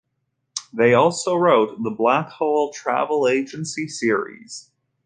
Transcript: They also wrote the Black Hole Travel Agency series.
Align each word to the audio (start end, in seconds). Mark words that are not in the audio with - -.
They 0.73 0.95
also 0.95 1.35
wrote 1.35 1.83
the 1.83 1.91
Black 1.91 2.27
Hole 2.29 2.73
Travel 2.73 3.27
Agency 3.27 3.87
series. 3.87 4.71